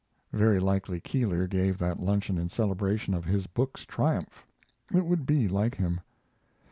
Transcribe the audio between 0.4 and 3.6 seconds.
likely Keeler gave that luncheon in celebration of his